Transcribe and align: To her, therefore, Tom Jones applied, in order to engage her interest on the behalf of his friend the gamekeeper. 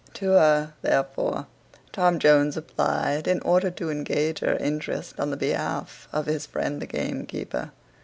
To 0.15 0.31
her, 0.31 0.73
therefore, 0.81 1.45
Tom 1.91 2.17
Jones 2.17 2.57
applied, 2.57 3.27
in 3.27 3.39
order 3.41 3.69
to 3.69 3.91
engage 3.91 4.39
her 4.39 4.57
interest 4.57 5.19
on 5.19 5.29
the 5.29 5.37
behalf 5.37 6.07
of 6.11 6.25
his 6.25 6.47
friend 6.47 6.81
the 6.81 6.87
gamekeeper. 6.87 7.69